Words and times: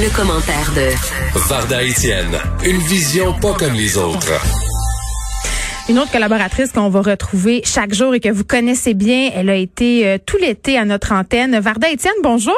Le, 0.00 0.14
commentaire 0.16 0.70
de 0.76 0.94
Varda 1.48 1.82
Etienne, 1.82 2.38
une 2.64 2.78
vision 2.78 3.32
pas 3.40 3.54
comme 3.54 3.72
les 3.72 3.96
autres. 3.96 4.32
Une 5.88 5.98
autre 5.98 6.12
collaboratrice 6.12 6.70
qu'on 6.70 6.88
va 6.88 7.00
retrouver 7.00 7.62
chaque 7.64 7.92
jour 7.92 8.14
et 8.14 8.20
que 8.20 8.28
vous 8.28 8.44
connaissez 8.44 8.94
bien, 8.94 9.30
elle 9.34 9.50
a 9.50 9.56
été 9.56 10.06
euh, 10.06 10.18
tout 10.24 10.36
l'été 10.36 10.78
à 10.78 10.84
notre 10.84 11.10
antenne. 11.12 11.58
Varda 11.58 11.92
Etienne, 11.92 12.14
bonjour. 12.22 12.54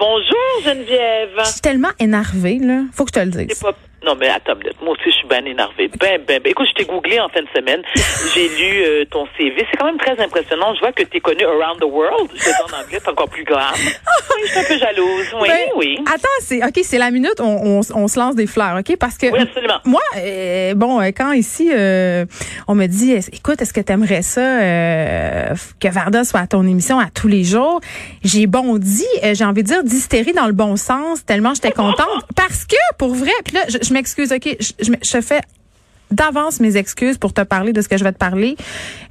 Bonjour 0.00 0.64
Geneviève. 0.64 1.30
Je 1.44 1.50
suis 1.50 1.60
tellement 1.60 1.92
énervée, 2.00 2.58
là. 2.58 2.80
Faut 2.92 3.04
que 3.04 3.10
je 3.14 3.20
te 3.20 3.24
le 3.24 3.44
dise. 3.46 3.62
Non, 4.04 4.14
mais 4.18 4.28
attends, 4.28 4.52
moi 4.82 4.92
aussi, 4.92 5.04
je 5.06 5.10
suis 5.16 5.28
bien 5.28 5.44
énervée. 5.44 5.88
Ben, 5.98 6.20
ben, 6.26 6.40
ben. 6.42 6.50
Écoute, 6.50 6.66
je 6.68 6.74
t'ai 6.74 6.84
googlé 6.84 7.18
en 7.20 7.28
fin 7.28 7.40
de 7.42 7.48
semaine. 7.56 7.82
J'ai 8.34 8.48
lu 8.48 8.82
euh, 8.84 9.04
ton 9.10 9.26
CV. 9.36 9.66
C'est 9.70 9.76
quand 9.78 9.86
même 9.86 9.98
très 9.98 10.18
impressionnant. 10.22 10.74
Je 10.74 10.80
vois 10.80 10.92
que 10.92 11.02
tu 11.02 11.16
es 11.16 11.20
connu 11.20 11.44
around 11.44 11.80
the 11.80 11.84
world. 11.84 12.30
Je 12.34 12.50
en 12.50 12.78
anglais, 12.82 12.98
c'est 13.02 13.08
encore 13.08 13.28
plus 13.28 13.44
grave. 13.44 13.74
Oui, 14.36 14.40
je 14.46 14.50
suis 14.50 14.58
un 14.58 14.64
peu 14.64 14.78
jalouse. 14.78 15.26
Oui, 15.40 15.48
Ben, 15.48 15.68
oui. 15.76 15.98
Attends, 16.12 16.28
c'est 16.40 16.64
OK, 16.64 16.80
c'est 16.82 16.98
la 16.98 17.10
minute, 17.12 17.40
on, 17.40 17.78
on, 17.78 17.80
on 17.94 18.08
se 18.08 18.18
lance 18.18 18.34
des 18.34 18.46
fleurs, 18.48 18.76
OK? 18.78 18.96
Parce 18.98 19.16
que 19.16 19.26
Oui, 19.30 19.38
absolument. 19.40 19.78
moi, 19.84 20.00
euh, 20.16 20.74
bon, 20.74 21.00
euh, 21.00 21.10
quand 21.16 21.32
ici, 21.32 21.70
euh, 21.72 22.24
on 22.66 22.74
me 22.74 22.86
dit, 22.86 23.12
écoute, 23.32 23.62
est-ce 23.62 23.72
que 23.72 23.80
tu 23.80 23.92
aimerais 23.92 24.22
ça 24.22 24.40
euh, 24.40 25.54
que 25.80 25.88
Varda 25.88 26.24
soit 26.24 26.40
à 26.40 26.46
ton 26.46 26.66
émission 26.66 26.98
à 26.98 27.06
tous 27.14 27.28
les 27.28 27.44
jours? 27.44 27.80
J'ai 28.24 28.46
bondi, 28.46 29.04
euh, 29.22 29.34
j'ai 29.34 29.44
envie 29.44 29.62
de 29.62 29.68
dire 29.68 29.84
d'hystérie 29.84 30.32
dans 30.32 30.46
le 30.46 30.52
bon 30.52 30.76
sens, 30.76 31.24
tellement 31.24 31.54
j'étais 31.54 31.72
contente. 31.72 32.08
Parce 32.36 32.64
que, 32.64 32.76
pour 32.98 33.14
vrai, 33.14 33.30
puis 33.44 33.54
là, 33.54 33.60
je, 33.68 33.78
je 33.86 33.93
m'excuse, 33.94 34.30
OK? 34.32 34.56
Je, 34.60 34.72
je, 34.84 34.92
je 35.02 35.20
fais 35.22 35.40
d'avance 36.10 36.60
mes 36.60 36.76
excuses 36.76 37.16
pour 37.18 37.32
te 37.32 37.40
parler 37.40 37.72
de 37.72 37.80
ce 37.80 37.88
que 37.88 37.96
je 37.96 38.04
vais 38.04 38.12
te 38.12 38.18
parler. 38.18 38.56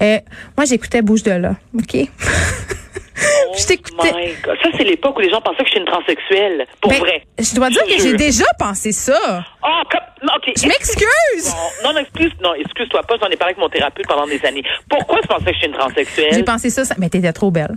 Euh, 0.02 0.20
moi, 0.56 0.66
j'écoutais 0.66 1.02
Bouge 1.02 1.24
de 1.24 1.32
là, 1.32 1.56
OK? 1.76 1.96
Oh 1.96 3.56
je 3.58 3.66
t'écoutais. 3.66 4.12
my 4.14 4.34
God. 4.44 4.58
Ça, 4.64 4.70
c'est 4.78 4.84
l'époque 4.84 5.18
où 5.18 5.22
les 5.22 5.30
gens 5.30 5.42
pensaient 5.42 5.64
que 5.64 5.70
j'étais 5.70 5.80
une 5.82 5.86
transsexuelle. 5.86 6.68
Pour 6.82 6.92
Ben, 6.92 7.00
vrai. 7.00 7.26
Je 7.40 7.56
dois 7.56 7.70
dire 7.70 7.82
Je 7.90 7.96
que 7.96 8.02
j'ai 8.02 8.14
déjà 8.16 8.46
pensé 8.60 8.92
ça. 8.92 9.44
Oh, 9.64 9.82
comme... 9.90 10.02
non. 10.28 10.34
Je 10.56 10.68
m'excuse. 10.68 11.54
Non, 11.84 11.94
non, 11.94 12.00
excuse, 12.00 12.32
non, 12.42 12.54
excuse-toi 12.54 13.02
pas. 13.04 13.16
J'en 13.22 13.28
ai 13.30 13.38
parlé 13.38 13.54
avec 13.54 13.58
mon 13.58 13.70
thérapeute 13.70 14.08
pendant 14.08 14.28
des 14.28 14.44
années. 14.46 14.64
Pourquoi 14.90 15.20
tu 15.22 15.28
pensais 15.28 15.46
que 15.46 15.54
j'étais 15.54 15.68
une 15.68 15.74
transsexuelle? 15.78 16.34
J'ai 16.34 16.44
pensé 16.44 16.70
ça, 16.70 16.86
ça- 16.86 16.96
mais 16.98 17.10
t'étais 17.10 17.34
trop 17.34 17.52
belle. 17.52 17.76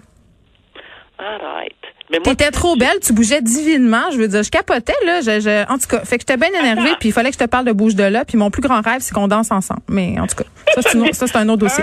Alright. 1.18 1.72
Mais 2.10 2.18
moi, 2.18 2.34
T'étais 2.34 2.50
trop 2.50 2.76
belle, 2.76 2.98
tu 3.02 3.12
bougeais 3.12 3.42
divinement. 3.42 4.10
Je 4.12 4.16
veux 4.18 4.28
dire, 4.28 4.42
je 4.42 4.50
capotais 4.50 4.92
là. 5.04 5.20
Je, 5.20 5.40
je- 5.40 5.72
en 5.72 5.78
tout 5.78 5.88
cas, 5.88 6.00
fait 6.04 6.18
que 6.18 6.22
j'étais 6.28 6.36
bien 6.36 6.48
énervée. 6.60 6.90
Puis 7.00 7.08
il 7.08 7.12
fallait 7.12 7.30
que 7.30 7.34
je 7.38 7.44
te 7.44 7.48
parle 7.50 7.64
de 7.64 7.72
bouge 7.72 7.94
de 7.96 8.04
là. 8.04 8.24
Puis 8.24 8.36
mon 8.38 8.50
plus 8.50 8.62
grand 8.62 8.80
rêve, 8.80 8.98
c'est 9.00 9.12
qu'on 9.14 9.28
danse 9.28 9.50
ensemble. 9.50 9.80
Mais 9.88 10.14
en 10.20 10.26
tout 10.26 10.36
cas, 10.36 10.44
ça 10.74 10.82
c'est, 10.82 10.94
une 10.94 11.02
autre- 11.02 11.14
ça, 11.14 11.26
c'est 11.26 11.36
un 11.36 11.48
autre 11.48 11.58
dossier. 11.62 11.82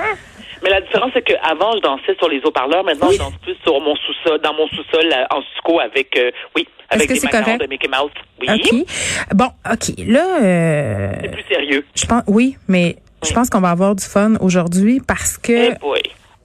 Mais 0.64 0.70
la 0.70 0.80
différence, 0.80 1.12
c'est 1.14 1.22
qu'avant, 1.24 1.74
je 1.76 1.82
dansais 1.82 2.16
sur 2.18 2.30
les 2.30 2.40
haut-parleurs. 2.46 2.86
Maintenant, 2.86 3.12
je 3.12 3.18
danse 3.18 3.34
plus 3.42 3.56
sur 3.64 3.78
mon 3.82 3.96
sous-sol, 3.98 4.40
dans 4.42 4.54
mon 4.54 4.66
sous-sol, 4.70 5.04
euh, 5.12 5.26
en 5.36 5.42
suco 5.56 5.82
avec, 5.82 6.16
euh, 6.18 6.32
oui, 6.56 6.66
avec 6.90 7.10
que 7.10 7.14
des 7.16 7.20
c'est 7.20 7.58
de 7.58 7.68
Mickey 7.68 7.90
Mouse. 7.90 8.12
Oui. 8.40 8.48
Ok. 8.50 9.36
Bon, 9.36 9.50
ok. 9.70 10.08
Là, 10.08 10.26
euh, 10.42 11.12
C'est 11.22 11.32
plus 11.34 11.44
sérieux. 11.50 11.86
je 11.96 12.06
pense, 12.06 12.24
oui, 12.28 12.56
mais 12.70 12.96
je 13.28 13.34
pense 13.34 13.50
qu'on 13.50 13.60
va 13.60 13.72
avoir 13.72 13.94
du 13.94 14.06
fun 14.06 14.36
aujourd'hui 14.40 15.02
parce 15.06 15.38
que 15.38 15.72
Eh 15.74 15.74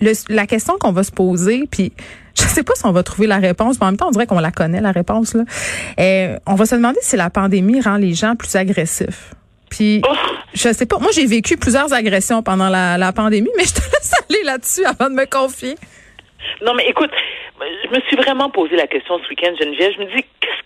le- 0.00 0.34
la 0.34 0.46
question 0.48 0.78
qu'on 0.80 0.92
va 0.92 1.04
se 1.04 1.12
poser, 1.12 1.64
puis 1.70 1.92
je 2.38 2.48
sais 2.48 2.62
pas 2.62 2.74
si 2.74 2.86
on 2.86 2.92
va 2.92 3.02
trouver 3.02 3.26
la 3.26 3.38
réponse, 3.38 3.78
mais 3.80 3.86
en 3.86 3.90
même 3.90 3.96
temps, 3.96 4.08
on 4.08 4.12
dirait 4.12 4.26
qu'on 4.26 4.38
la 4.40 4.50
connaît, 4.50 4.80
la 4.80 4.92
réponse. 4.92 5.34
Là. 5.34 5.44
Euh, 6.00 6.36
on 6.46 6.54
va 6.54 6.66
se 6.66 6.74
demander 6.74 6.98
si 7.02 7.16
la 7.16 7.30
pandémie 7.30 7.80
rend 7.80 7.96
les 7.96 8.14
gens 8.14 8.36
plus 8.36 8.54
agressifs. 8.56 9.34
Puis, 9.70 10.00
Oh. 10.08 10.14
je 10.54 10.72
sais 10.72 10.86
pas, 10.86 10.98
moi 10.98 11.10
j'ai 11.14 11.26
vécu 11.26 11.56
plusieurs 11.56 11.92
agressions 11.92 12.42
pendant 12.42 12.68
la, 12.68 12.96
la 12.96 13.12
pandémie, 13.12 13.50
mais 13.56 13.64
je 13.66 13.74
te 13.74 13.80
laisse 13.80 14.12
aller 14.28 14.42
là-dessus 14.44 14.84
avant 14.84 15.10
de 15.10 15.14
me 15.14 15.26
confier. 15.26 15.74
Non, 16.64 16.72
mais 16.74 16.86
écoute, 16.88 17.10
je 17.60 17.94
me 17.94 18.00
suis 18.02 18.16
vraiment 18.16 18.48
posé 18.50 18.76
la 18.76 18.86
question 18.86 19.18
ce 19.22 19.28
week-end, 19.28 19.52
Geneviève. 19.60 19.92
Je 19.96 20.00
me 20.04 20.06
dis, 20.16 20.24
qu'est-ce 20.40 20.62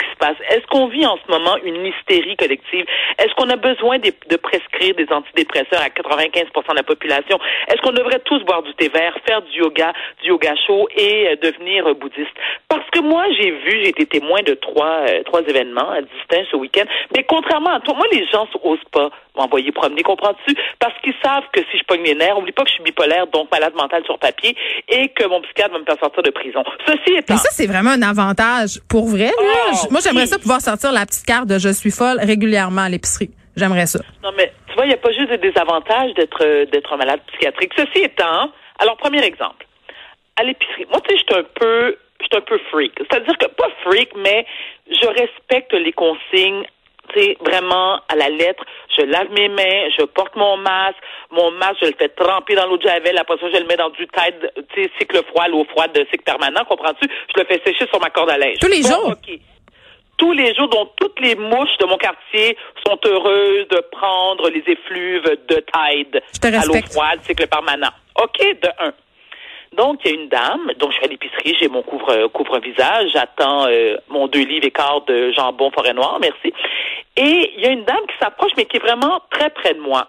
Est-ce 0.51 0.67
qu'on 0.69 0.87
vit 0.89 1.05
en 1.07 1.17
ce 1.17 1.31
moment 1.31 1.57
une 1.65 1.87
hystérie 1.87 2.37
collective? 2.37 2.85
Est-ce 3.19 3.35
qu'on 3.35 3.49
a 3.51 3.57
besoin 3.57 3.99
de, 3.99 4.13
de 4.29 4.37
prescrire 4.37 4.95
des 4.95 5.07
antidépresseurs 5.11 5.81
à 5.83 5.91
95 5.91 6.45
de 6.69 6.75
la 6.77 6.83
population? 6.83 7.39
Est-ce 7.69 7.81
qu'on 7.83 7.93
devrait 7.93 8.21
tous 8.25 8.41
boire 8.45 8.63
du 8.63 8.73
thé 8.75 8.89
vert, 8.89 9.15
faire 9.27 9.43
du 9.43 9.59
yoga, 9.59 9.93
du 10.23 10.29
yoga 10.29 10.55
chaud 10.67 10.89
et 10.97 11.29
euh, 11.29 11.37
devenir 11.43 11.87
euh, 11.89 11.95
bouddhiste? 11.95 12.31
Parce 12.69 12.89
que 12.91 13.01
moi, 13.01 13.25
j'ai 13.39 13.51
vu, 13.51 13.71
j'ai 13.83 13.89
été 13.89 14.07
témoin 14.07 14.43
de 14.43 14.55
trois, 14.55 15.05
euh, 15.09 15.23
trois 15.25 15.41
événements 15.43 15.93
distincts 16.17 16.47
ce 16.51 16.57
week-end. 16.57 16.85
Mais 17.17 17.25
contrairement 17.25 17.75
à 17.75 17.81
toi, 17.81 17.95
moi, 17.95 18.07
les 18.13 18.27
gens 18.29 18.47
n'osent 18.65 18.79
pas 18.93 19.11
m'envoyer 19.37 19.73
promener, 19.73 20.03
comprends-tu? 20.03 20.55
Parce 20.79 20.93
qu'ils 21.03 21.15
savent 21.25 21.45
que 21.53 21.61
si 21.71 21.79
je 21.79 21.85
pogne 21.85 22.03
les 22.03 22.15
nerfs, 22.15 22.37
oublie 22.39 22.53
pas 22.53 22.65
que 22.65 22.69
je 22.69 22.75
suis 22.75 22.83
bipolaire, 22.83 23.27
donc 23.29 23.51
malade 23.51 23.73
mental 23.75 24.05
sur 24.05 24.19
papier, 24.19 24.55
et 24.89 25.09
que 25.09 25.27
mon 25.27 25.41
psychiatre 25.41 25.73
va 25.73 25.79
me 25.79 25.85
faire 25.87 25.99
sortir 25.99 26.23
de 26.23 26.31
prison. 26.31 26.63
Ceci 26.87 27.15
étant... 27.17 27.33
Mais 27.35 27.39
ça, 27.41 27.49
c'est 27.51 27.67
vraiment 27.67 27.91
un 27.91 28.03
avantage 28.03 28.81
pour 28.91 29.09
vrai. 29.09 29.27
Là. 29.27 29.33
Oh, 29.41 29.75
Je- 29.85 29.91
moi, 29.91 30.01
j'aimerais 30.13 30.27
ça 30.27 30.39
pouvoir 30.39 30.61
sortir 30.61 30.93
la 30.93 31.07
petite 31.07 31.27
carte 31.27 31.47
de 31.47 31.59
je 31.59 31.69
suis 31.71 31.91
folle 31.91 32.19
régulièrement 32.21 32.83
à 32.83 32.89
l'épicerie. 32.89 33.31
J'aimerais 33.57 33.87
ça. 33.87 34.01
Non, 34.23 34.31
mais 34.37 34.53
tu 34.69 34.75
vois, 34.75 34.85
il 34.85 34.89
n'y 34.89 34.95
a 34.95 34.99
pas 34.99 35.13
juste 35.13 35.29
des 35.29 35.39
désavantages 35.39 36.15
d'être 36.15 36.43
euh, 36.45 36.65
d'être 36.67 36.93
un 36.93 36.97
malade 36.97 37.21
psychiatrique. 37.29 37.73
Ceci 37.77 38.05
étant, 38.05 38.51
alors 38.79 38.97
premier 38.97 39.23
exemple, 39.25 39.67
à 40.37 40.43
l'épicerie. 40.43 40.87
Moi, 40.91 41.01
tu 41.07 41.15
sais, 41.15 41.21
je 41.21 41.35
suis 41.35 41.43
un 41.43 41.47
peu, 41.55 41.97
je 42.21 42.37
un 42.37 42.41
peu 42.41 42.59
freak. 42.71 42.93
C'est-à-dire 42.99 43.37
que 43.37 43.47
pas 43.47 43.69
freak, 43.85 44.11
mais 44.17 44.47
je 44.91 45.07
respecte 45.07 45.73
les 45.75 45.93
consignes. 45.93 46.65
Tu 47.13 47.21
sais, 47.21 47.37
vraiment 47.45 47.97
à 48.09 48.15
la 48.17 48.29
lettre, 48.31 48.65
je 48.97 49.03
lave 49.05 49.29
mes 49.33 49.49
mains, 49.49 49.91
je 49.99 50.05
porte 50.05 50.35
mon 50.37 50.57
masque, 50.57 50.97
mon 51.33 51.51
masque, 51.51 51.79
je 51.83 51.87
le 51.89 51.95
fais 51.99 52.09
tremper 52.09 52.55
dans 52.55 52.67
l'eau 52.69 52.79
de 52.79 52.83
javel, 52.89 53.19
après 53.19 53.37
ça, 53.39 53.51
je 53.53 53.59
le 53.59 53.67
mets 53.67 53.77
dans 53.77 53.91
du 53.91 54.07
Tide, 54.07 54.53
tu 54.73 54.85
sais, 54.85 54.91
cycle 54.99 55.21
froid, 55.25 55.49
l'eau 55.49 55.67
froide 55.69 55.93
de 55.95 56.07
cycle 56.13 56.23
permanent, 56.25 56.65
comprends-tu? 56.65 57.09
Je 57.35 57.41
le 57.43 57.47
fais 57.47 57.61
sécher 57.67 57.87
sur 57.89 58.01
ma 58.01 58.09
corde 58.09 58.31
à 58.31 58.39
linge. 58.39 58.59
Tous 58.61 58.69
les 58.69 58.83
Bon, 58.83 58.89
jours? 58.89 59.09
OK 59.11 59.39
tous 60.23 60.31
les 60.31 60.55
jours, 60.55 60.69
dont 60.69 60.89
toutes 61.01 61.19
les 61.19 61.35
mouches 61.35 61.77
de 61.81 61.87
mon 61.87 61.97
quartier 61.97 62.57
sont 62.87 62.97
heureuses 63.05 63.67
de 63.69 63.81
prendre 63.91 64.49
les 64.51 64.63
effluves 64.69 65.25
de 65.49 65.57
Tide 65.57 66.23
Je 66.33 66.39
te 66.39 66.47
à 66.47 66.65
l'eau 66.65 66.75
froide, 66.93 67.19
cycle 67.25 67.49
permanent. 67.49 67.91
OK, 68.23 68.39
de 68.39 68.69
un. 68.79 68.93
Donc, 69.77 69.99
il 70.05 70.13
y 70.13 70.15
a 70.15 70.21
une 70.23 70.29
dame, 70.29 70.71
donc 70.79 70.93
je 70.93 70.99
suis 70.99 71.07
à 71.07 71.09
l'épicerie, 71.09 71.57
j'ai 71.59 71.67
mon 71.67 71.83
couvre, 71.83 72.29
couvre-visage, 72.29 73.11
j'attends 73.13 73.67
euh, 73.67 73.97
mon 74.11 74.29
deux 74.29 74.45
livres 74.45 74.67
et 74.67 74.71
quart 74.71 75.01
de 75.07 75.33
jambon 75.33 75.73
forêt 75.73 75.93
noire, 75.93 76.19
merci. 76.21 76.55
Et 77.17 77.53
il 77.57 77.61
y 77.61 77.67
a 77.67 77.71
une 77.71 77.85
dame 77.85 78.07
qui 78.07 78.15
s'approche, 78.23 78.53
mais 78.57 78.67
qui 78.67 78.77
est 78.77 78.81
vraiment 78.81 79.23
très 79.29 79.51
près 79.51 79.75
de 79.75 79.81
moi. 79.81 80.07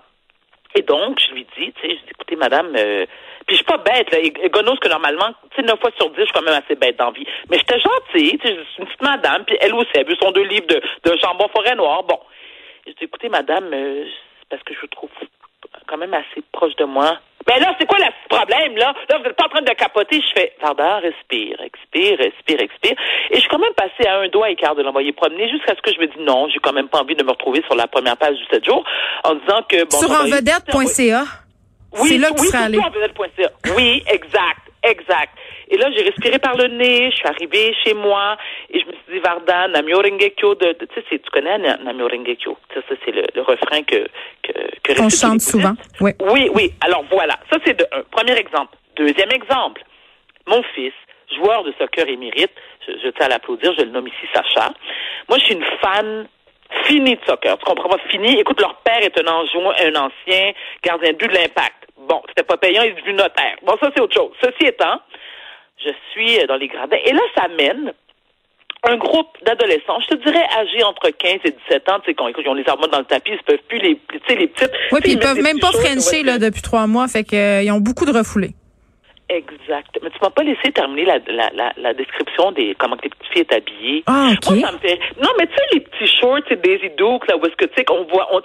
Et 0.75 0.81
donc, 0.81 1.19
je 1.19 1.33
lui 1.33 1.45
dis, 1.57 1.71
tu 1.73 1.81
sais, 1.81 1.89
je 1.89 2.01
dis, 2.05 2.11
écoutez, 2.11 2.35
madame, 2.35 2.75
euh, 2.75 3.05
puis 3.45 3.55
je 3.55 3.63
suis 3.63 3.65
pas 3.65 3.77
bête, 3.77 4.11
là, 4.11 4.19
gonos 4.49 4.77
que 4.77 4.87
normalement, 4.87 5.29
tu 5.51 5.61
sais, 5.61 5.67
9 5.67 5.79
fois 5.79 5.91
sur 5.97 6.09
10, 6.09 6.15
je 6.17 6.23
suis 6.23 6.33
quand 6.33 6.41
même 6.41 6.61
assez 6.63 6.75
bête 6.75 6.97
d'envie. 6.97 7.25
Mais 7.49 7.57
j'étais 7.57 7.79
gentille, 7.79 8.37
tu 8.39 8.47
sais, 8.47 8.55
c'est 8.55 8.81
une 8.81 8.87
petite 8.87 9.01
madame, 9.01 9.43
puis 9.45 9.57
elle 9.61 9.73
aussi, 9.73 9.89
elle 9.93 10.07
vu 10.07 10.15
son 10.21 10.31
deux 10.31 10.43
livres 10.43 10.67
de, 10.67 10.81
de 11.03 11.17
jambon 11.21 11.47
forêt 11.49 11.75
noire. 11.75 12.03
Bon. 12.03 12.19
Je 12.87 12.91
dis, 12.93 13.03
écoutez, 13.03 13.29
madame, 13.29 13.69
euh, 13.73 14.05
parce 14.49 14.63
que 14.63 14.73
je 14.73 14.81
vous 14.81 14.87
trouve 14.87 15.09
quand 15.87 15.97
même 15.97 16.13
assez 16.13 16.41
proche 16.51 16.75
de 16.75 16.85
moi. 16.85 17.19
Mais 17.47 17.59
là, 17.59 17.75
c'est 17.79 17.85
quoi 17.87 17.97
le 17.99 18.05
problème, 18.29 18.75
là? 18.77 18.93
Là, 19.09 19.17
vous 19.17 19.23
n'êtes 19.23 19.35
pas 19.35 19.45
en 19.45 19.49
train 19.49 19.61
de 19.61 19.71
capoter. 19.71 20.21
Je 20.21 20.39
fais, 20.39 20.53
pardon, 20.61 20.99
respire, 21.01 21.57
expire, 21.61 22.17
respire, 22.17 22.61
expire. 22.61 22.95
Et 23.31 23.35
je 23.35 23.39
suis 23.39 23.49
quand 23.49 23.59
même 23.59 23.73
passée 23.73 24.07
à 24.07 24.19
un 24.19 24.27
doigt 24.29 24.49
et 24.49 24.55
quart 24.55 24.75
de 24.75 24.81
l'envoyer 24.83 25.11
promener 25.13 25.49
jusqu'à 25.49 25.75
ce 25.75 25.81
que 25.81 25.91
je 25.93 25.99
me 25.99 26.07
dis 26.07 26.19
non, 26.19 26.47
j'ai 26.49 26.59
quand 26.59 26.73
même 26.73 26.87
pas 26.89 26.99
envie 27.01 27.15
de 27.15 27.23
me 27.23 27.31
retrouver 27.31 27.61
sur 27.65 27.75
la 27.75 27.87
première 27.87 28.17
page 28.17 28.37
du 28.37 28.45
7 28.51 28.63
jours 28.65 28.83
en 29.23 29.35
disant 29.35 29.61
que, 29.67 29.83
bon, 29.83 29.97
Sur 29.97 30.11
envedette.ca. 30.11 31.23
oui, 31.99 32.07
c'est 32.09 32.17
là 32.17 32.29
que 32.31 32.41
oui, 32.41 32.47
tu 32.49 32.55
allé. 32.55 32.77
Oui, 33.75 34.03
exact, 34.07 34.61
exact. 34.83 35.37
Et 35.69 35.77
là, 35.77 35.89
j'ai 35.95 36.03
respiré 36.03 36.37
par 36.39 36.55
le 36.55 36.67
nez, 36.67 37.09
je 37.11 37.15
suis 37.15 37.27
arrivée 37.27 37.73
chez 37.83 37.93
moi 37.93 38.37
et 38.69 38.79
je 38.79 38.85
me 38.85 38.91
suis 38.91 39.13
dit, 39.13 39.19
Varda, 39.19 39.67
Namyo 39.69 39.97
Rengekyo, 39.97 40.55
de, 40.55 40.73
de- 40.79 40.85
tu 40.85 41.01
sais, 41.09 41.19
tu 41.19 41.29
connais 41.31 41.57
Na- 41.57 41.77
Namyo 41.77 42.07
Rengekyo. 42.07 42.57
Ça, 42.73 42.81
ça 42.87 42.95
c'est 43.03 43.11
le, 43.11 43.23
le 43.33 43.41
refrain 43.41 43.81
que, 43.83 44.05
que, 44.83 44.93
récitent 44.93 45.21
chante 45.21 45.41
souvent. 45.41 45.73
Oui. 46.01 46.11
Oui, 46.31 46.49
oui. 46.53 46.73
Alors 46.81 47.03
voilà, 47.11 47.35
ça 47.51 47.57
c'est 47.65 47.77
de 47.77 47.85
un. 47.91 48.03
Premier 48.11 48.37
exemple. 48.37 48.75
Deuxième 48.95 49.31
exemple. 49.31 49.83
Mon 50.45 50.61
fils, 50.75 50.93
joueur 51.35 51.63
de 51.63 51.73
soccer 51.79 52.07
émérite, 52.07 52.51
je, 52.85 52.91
je 53.03 53.09
tiens 53.09 53.25
à 53.27 53.29
l'applaudir, 53.29 53.73
je 53.77 53.83
le 53.83 53.91
nomme 53.91 54.07
ici 54.07 54.27
Sacha. 54.33 54.73
Moi, 55.29 55.37
je 55.39 55.45
suis 55.45 55.53
une 55.55 55.65
fan 55.81 56.27
finie 56.85 57.15
de 57.15 57.21
soccer. 57.25 57.57
Tu 57.57 57.65
comprends 57.65 57.89
pas? 57.89 57.97
Fini. 58.09 58.39
Écoute, 58.39 58.59
leur 58.59 58.75
père 58.77 59.01
est 59.01 59.17
un, 59.19 59.25
un 59.25 59.95
ancien 59.95 60.51
gardien 60.83 61.11
de 61.11 61.17
but 61.17 61.27
de 61.29 61.33
l'impact. 61.35 61.87
Bon, 61.97 62.21
c'était 62.27 62.43
pas 62.43 62.57
payant, 62.57 62.81
il 62.83 62.89
est 62.89 62.93
devenu 62.93 63.13
notaire. 63.13 63.55
Bon, 63.63 63.77
ça, 63.81 63.89
c'est 63.95 64.01
autre 64.01 64.15
chose. 64.15 64.31
Ceci 64.41 64.65
étant, 64.65 64.99
je 65.77 65.91
suis 66.11 66.45
dans 66.47 66.55
les 66.55 66.67
gradins. 66.67 66.97
Et 67.05 67.13
là, 67.13 67.21
ça 67.35 67.47
mène 67.47 67.93
un 68.83 68.97
groupe 68.97 69.29
d'adolescents, 69.45 69.99
je 70.01 70.15
te 70.15 70.23
dirais 70.23 70.45
âgés 70.57 70.83
entre 70.83 71.09
15 71.09 71.39
et 71.45 71.51
17 71.69 71.89
ans, 71.89 71.99
tu 71.99 72.11
sais, 72.11 72.13
quand 72.13 72.27
ils 72.27 72.47
ont 72.47 72.53
les 72.53 72.67
hormones 72.67 72.91
dans 72.91 72.99
le 72.99 73.05
tapis, 73.05 73.31
ils 73.31 73.43
peuvent 73.43 73.57
plus 73.67 73.79
les, 73.79 73.95
tu 73.95 74.19
sais, 74.27 74.35
les 74.35 74.47
petites. 74.47 74.71
Oui, 74.91 74.99
puis 75.01 75.11
ils 75.13 75.19
peuvent 75.19 75.35
des 75.35 75.41
même 75.41 75.57
petits 75.57 75.71
pas 75.71 75.79
frencher 75.79 76.23
là, 76.23 76.37
depuis 76.37 76.61
trois 76.61 76.85
mois, 76.87 77.07
fait 77.07 77.23
qu'ils 77.23 77.71
ont 77.71 77.79
beaucoup 77.79 78.05
de 78.05 78.11
refoulés. 78.11 78.51
Exact. 79.29 79.97
Mais 80.03 80.09
tu 80.09 80.17
m'as 80.21 80.29
pas 80.29 80.43
laissé 80.43 80.71
terminer 80.73 81.05
la, 81.05 81.17
la, 81.27 81.49
la, 81.53 81.73
la 81.77 81.93
description 81.93 82.51
des 82.51 82.75
comment 82.77 82.97
que 82.97 83.03
les 83.03 83.09
petites 83.09 83.31
filles 83.31 83.45
est 83.49 83.53
habillées. 83.53 84.03
Ah, 84.05 84.31
OK. 84.33 84.51
Moi, 84.51 84.67
ça 84.67 84.73
me 84.73 84.77
fait. 84.79 84.99
Non, 85.21 85.29
mais 85.39 85.47
tu 85.47 85.53
sais, 85.53 85.63
les 85.73 85.79
petits 85.79 86.07
shorts, 86.19 86.41
c'est 86.49 86.61
Daisy 86.61 86.89
Duke, 86.97 87.25
là, 87.29 87.37
où 87.37 87.45
est-ce 87.45 87.55
que, 87.55 87.65
tu 87.65 87.73
sais, 87.77 87.85
qu'on 87.85 88.03
voit, 88.03 88.27
on, 88.35 88.41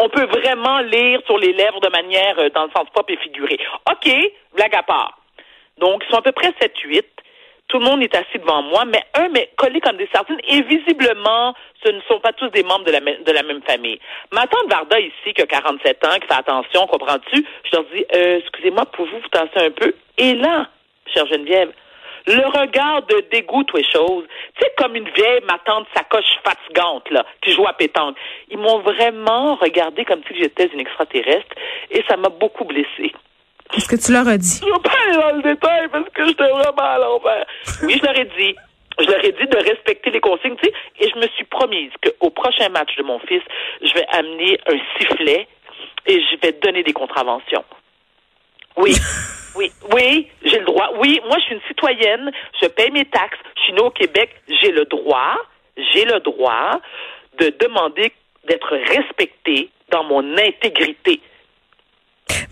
on 0.00 0.08
peut 0.10 0.26
vraiment 0.26 0.80
lire 0.80 1.20
sur 1.26 1.38
les 1.38 1.52
lèvres 1.54 1.80
de 1.80 1.88
manière, 1.88 2.38
euh, 2.38 2.50
dans 2.54 2.64
le 2.64 2.70
sens 2.76 2.86
propre 2.92 3.12
et 3.12 3.16
figuré. 3.16 3.58
OK, 3.90 4.12
blague 4.54 4.74
à 4.74 4.82
part. 4.82 5.18
Donc, 5.78 6.02
ils 6.06 6.10
sont 6.12 6.18
à 6.18 6.22
peu 6.22 6.32
près 6.32 6.48
7-8. 6.60 7.02
Tout 7.68 7.78
le 7.78 7.84
monde 7.84 8.02
est 8.02 8.14
assis 8.14 8.38
devant 8.38 8.62
moi, 8.62 8.84
mais 8.86 9.02
un, 9.14 9.28
mais 9.28 9.50
collé 9.56 9.78
comme 9.80 9.98
des 9.98 10.08
sardines, 10.12 10.38
et 10.48 10.62
visiblement, 10.62 11.54
ce 11.84 11.90
ne 11.90 12.00
sont 12.08 12.18
pas 12.18 12.32
tous 12.32 12.48
des 12.48 12.62
membres 12.62 12.84
de 12.84 12.90
la, 12.92 13.00
même- 13.00 13.22
de 13.22 13.30
la 13.32 13.42
même 13.42 13.60
famille. 13.62 14.00
Ma 14.32 14.46
tante 14.46 14.70
Varda, 14.70 14.98
ici, 14.98 15.34
qui 15.34 15.42
a 15.42 15.46
47 15.46 16.04
ans, 16.06 16.14
qui 16.18 16.26
fait 16.26 16.32
attention, 16.34 16.86
comprends-tu? 16.86 17.44
Je 17.64 17.76
leur 17.76 17.84
dis, 17.94 18.04
euh, 18.14 18.38
excusez-moi, 18.38 18.86
pouvez-vous 18.86 19.18
vous 19.20 19.28
tasser 19.28 19.66
un 19.66 19.70
peu? 19.70 19.94
Et 20.16 20.34
là, 20.34 20.68
chère 21.12 21.26
Geneviève, 21.26 21.70
le 22.26 22.46
regard 22.58 23.02
de 23.02 23.22
dégoût, 23.30 23.64
les 23.74 23.84
choses. 23.84 24.24
Tu 24.56 24.62
sais, 24.64 24.72
comme 24.78 24.96
une 24.96 25.08
vieille, 25.10 25.40
ma 25.46 25.58
tante 25.58 25.86
sacoche 25.94 26.24
fatigante, 26.44 27.10
là, 27.10 27.24
qui 27.42 27.52
joue 27.52 27.66
à 27.66 27.74
pétanque. 27.74 28.16
Ils 28.50 28.58
m'ont 28.58 28.78
vraiment 28.80 29.56
regardé 29.56 30.04
comme 30.06 30.20
si 30.26 30.38
j'étais 30.38 30.66
une 30.72 30.80
extraterrestre, 30.80 31.54
et 31.90 32.02
ça 32.08 32.16
m'a 32.16 32.30
beaucoup 32.30 32.64
blessée. 32.64 33.12
Qu'est-ce 33.70 33.88
que 33.88 33.96
tu 34.02 34.12
leur 34.12 34.26
as 34.26 34.38
dit? 34.38 34.60
Dans 35.12 35.36
le 35.36 35.42
détail 35.42 35.88
parce 35.88 36.08
que 36.10 36.26
j'étais 36.26 36.48
vraiment 36.48 36.72
à 36.78 36.98
l'envers. 36.98 37.46
Oui, 37.82 37.98
je 37.98 38.06
leur 38.06 38.18
ai 38.18 38.24
dit. 38.38 38.54
Je 38.98 39.06
leur 39.06 39.24
ai 39.24 39.32
dit 39.32 39.46
de 39.46 39.56
respecter 39.56 40.10
les 40.10 40.20
consignes, 40.20 40.56
tu 40.56 40.68
sais, 40.68 40.74
et 40.98 41.08
je 41.08 41.16
me 41.20 41.28
suis 41.28 41.44
promise 41.44 41.92
qu'au 42.02 42.30
prochain 42.30 42.68
match 42.68 42.96
de 42.96 43.04
mon 43.04 43.20
fils, 43.20 43.42
je 43.80 43.94
vais 43.94 44.04
amener 44.10 44.58
un 44.66 44.78
sifflet 44.98 45.46
et 46.06 46.20
je 46.20 46.36
vais 46.42 46.52
donner 46.52 46.82
des 46.82 46.92
contraventions. 46.92 47.64
Oui. 48.76 48.92
Oui, 49.56 49.72
oui, 49.92 50.28
j'ai 50.44 50.60
le 50.60 50.66
droit. 50.66 50.90
Oui, 50.98 51.20
moi, 51.26 51.36
je 51.40 51.44
suis 51.46 51.54
une 51.54 51.60
citoyenne, 51.66 52.30
je 52.62 52.68
paye 52.68 52.92
mes 52.92 53.06
taxes, 53.06 53.38
je 53.56 53.62
suis 53.62 53.72
née 53.72 53.80
au 53.80 53.90
Québec, 53.90 54.30
j'ai 54.46 54.70
le 54.70 54.84
droit, 54.84 55.36
j'ai 55.76 56.04
le 56.04 56.20
droit 56.20 56.80
de 57.38 57.52
demander 57.58 58.12
d'être 58.44 58.76
respectée 58.76 59.70
dans 59.90 60.04
mon 60.04 60.36
intégrité. 60.36 61.20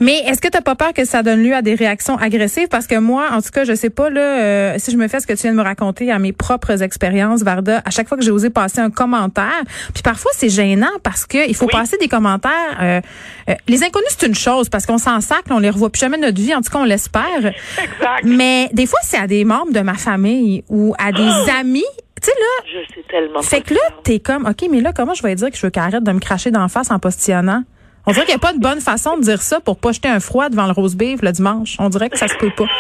Mais 0.01 0.19
est-ce 0.27 0.41
que 0.41 0.49
tu 0.49 0.61
pas 0.63 0.75
peur 0.75 0.93
que 0.93 1.05
ça 1.05 1.23
donne 1.23 1.43
lieu 1.43 1.55
à 1.55 1.63
des 1.63 1.75
réactions 1.75 2.17
agressives? 2.19 2.69
Parce 2.69 2.87
que 2.87 2.97
moi, 2.99 3.29
en 3.33 3.41
tout 3.41 3.51
cas, 3.53 3.65
je 3.65 3.75
sais 3.75 3.91
pas, 3.91 4.11
là, 4.11 4.21
euh, 4.21 4.75
si 4.79 4.91
je 4.91 4.97
me 4.97 5.09
fais 5.09 5.21
ce 5.21 5.27
que 5.27 5.33
tu 5.33 5.43
viens 5.43 5.53
de 5.53 5.57
me 5.57 5.63
raconter 5.63 6.11
à 6.11 6.19
mes 6.19 6.33
propres 6.33 6.83
expériences, 6.83 7.43
Varda, 7.43 7.83
à 7.85 7.91
chaque 7.91 8.09
fois 8.09 8.17
que 8.19 8.25
j'ai 8.25 8.31
osé 8.31 8.51
passer 8.51 8.81
un 8.81 8.91
commentaire, 8.91 9.63
puis 9.95 10.03
parfois 10.03 10.31
c'est 10.35 10.49
gênant 10.49 10.91
parce 11.03 11.25
que 11.27 11.49
il 11.49 11.55
faut 11.55 11.67
Oui. 11.67 11.73
passer 11.73 11.97
des 11.99 12.09
commentaires. 12.09 12.53
euh, 12.83 13.01
euh, 13.49 13.55
les 13.69 13.83
inconnus, 13.85 14.09
c'est 14.19 14.27
une 14.27 14.35
chose 14.35 14.69
parce 14.69 14.85
qu'on 14.87 14.99
s'en 14.99 15.21
sacle, 15.21 15.53
on 15.53 15.59
les 15.59 15.71
revoit 15.71 15.91
plus 15.91 16.01
jamais 16.01 16.17
de 16.19 16.23
notre 16.23 16.41
vie, 16.41 16.55
en 16.55 16.61
tout 16.61 16.71
cas, 16.71 16.79
on 16.79 16.85
l'espère. 16.85 17.23
Exact. 17.39 18.25
Mais 18.25 18.69
des 18.73 18.87
fois, 18.87 18.99
c'est 19.03 19.19
à 19.19 19.27
des 19.27 19.45
membres 19.45 19.73
de 19.73 19.81
ma 19.81 19.95
famille 19.95 20.65
ou 20.69 20.95
à 20.99 21.13
des 21.13 21.51
amis. 21.59 21.85
Tu 22.23 22.31
sais, 22.31 22.33
là, 22.39 22.65
Je 22.83 22.95
sais 22.95 23.05
tellement. 23.09 23.43
fait 23.43 23.61
que 23.61 23.75
là, 23.75 23.81
t'es 24.03 24.19
comme, 24.21 24.47
OK, 24.47 24.67
mais 24.71 24.81
là, 24.81 24.93
comment 24.95 25.15
je 25.15 25.23
vais 25.23 25.35
dire 25.35 25.51
que 25.51 25.57
je 25.57 25.63
veux 25.63 25.71
qu'elle 25.71 25.83
arrête 25.85 26.03
de 26.03 26.13
me 26.13 26.19
cracher 26.19 26.51
d'en 26.51 26.69
face 26.69 26.91
en 26.91 26.99
postillonnant? 26.99 27.63
On 28.09 28.13
dirait 28.13 28.25
qu'il 28.25 28.35
n'y 28.35 28.41
a 28.41 28.47
pas 28.47 28.53
de 28.53 28.61
bonne 28.61 28.81
façon 28.81 29.17
de 29.17 29.23
dire 29.23 29.43
ça 29.43 29.61
pour 29.61 29.81
pas 29.81 29.91
jeter 29.91 30.09
un 30.09 30.21
froid 30.21 30.49
devant 30.49 30.67
le 30.67 30.73
rose 30.73 30.95
beef 30.95 31.23
le 31.23 31.33
dimanche. 31.33 31.75
On 31.81 31.89
dirait 31.89 32.09
que 32.09 32.17
ça 32.17 32.29
se 32.29 32.37
peut 32.37 32.53
pas. 32.57 32.67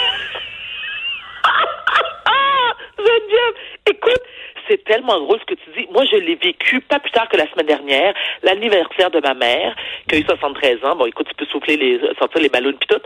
Écoute, 3.89 4.23
c'est 4.69 4.85
tellement 4.85 5.19
drôle 5.19 5.39
ce 5.41 5.55
que 5.55 5.61
tu 5.61 5.71
dis. 5.77 5.89
Moi, 5.93 6.05
je 6.05 6.17
l'ai 6.17 6.37
vécu 6.37 6.81
pas 6.81 7.01
plus 7.01 7.11
tard 7.11 7.29
que 7.29 7.37
la 7.37 7.51
semaine 7.51 7.67
dernière, 7.67 8.15
l'anniversaire 8.43 9.11
de 9.11 9.21
ma 9.21 9.35
mère, 9.35 9.75
qui 10.09 10.15
a 10.15 10.19
eu 10.19 10.25
73 10.25 10.85
ans. 10.85 10.95
Bon, 10.97 11.07
écoute, 11.07 11.27
tu 11.29 11.35
peux 11.35 11.47
souffler 11.47 11.77
les, 11.77 12.01
sortir 12.19 12.41
les 12.41 12.49
ballons 12.49 12.73
puis 12.73 12.89
tout. 12.89 13.01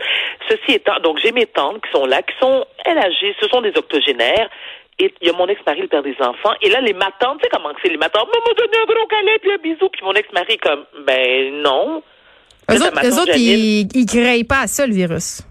Ceci 0.49 0.73
étant, 0.75 0.99
donc 1.01 1.19
j'ai 1.19 1.31
mes 1.31 1.47
tantes 1.47 1.83
qui 1.83 1.91
sont 1.91 2.05
là, 2.05 2.21
qui 2.21 2.33
sont, 2.39 2.65
elles 2.85 2.97
âgées, 2.97 3.35
ce 3.39 3.47
sont 3.47 3.61
des 3.61 3.75
octogénaires. 3.75 4.49
Et 4.99 5.13
il 5.21 5.27
y 5.27 5.31
a 5.31 5.33
mon 5.33 5.47
ex-mari, 5.47 5.81
le 5.81 5.87
père 5.87 6.03
des 6.03 6.15
enfants. 6.19 6.53
Et 6.61 6.69
là, 6.69 6.79
les 6.81 6.93
matantes, 6.93 7.39
tu 7.39 7.43
sais 7.43 7.49
comment 7.51 7.69
c'est 7.81 7.89
les 7.89 7.97
matantes? 7.97 8.27
Maman, 8.27 8.53
donné 8.55 8.77
un 8.77 8.85
gros 8.85 9.07
câlin 9.07 9.37
puis 9.41 9.51
un 9.51 9.57
bisou. 9.57 9.89
Puis 9.89 10.01
mon 10.03 10.13
ex-mari 10.13 10.57
comme, 10.57 10.85
ben 11.07 11.61
non. 11.61 12.03
Eux 12.69 12.77
Là, 12.77 12.87
autres, 12.87 13.31
eux 13.31 13.37
ils, 13.37 13.87
ils 13.95 14.05
créent 14.05 14.43
pas 14.43 14.61
à 14.61 14.67
ça, 14.67 14.85
le 14.85 14.93
virus. 14.93 15.41